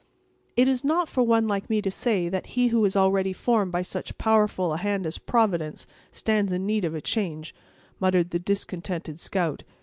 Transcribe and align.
"It 0.57 0.67
is 0.67 0.83
not 0.83 1.07
for 1.09 1.21
one 1.21 1.47
like 1.47 1.69
me 1.69 1.79
to 1.83 1.91
say 1.91 2.27
that 2.27 2.47
he 2.57 2.69
who 2.69 2.83
is 2.85 2.95
already 2.95 3.33
formed 3.33 3.71
by 3.71 3.83
so 3.83 4.01
powerful 4.17 4.73
a 4.73 4.77
hand 4.77 5.05
as 5.05 5.19
Providence, 5.19 5.85
stands 6.11 6.51
in 6.51 6.65
need 6.65 6.85
of 6.85 6.95
a 6.95 7.01
change," 7.01 7.53
muttered 7.99 8.31
the 8.31 8.39
discontented 8.39 9.19
scout. 9.19 9.61